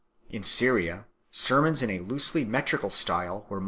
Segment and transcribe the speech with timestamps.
[0.31, 3.59] In Syria sermons in a loosely metrical style were in much favour.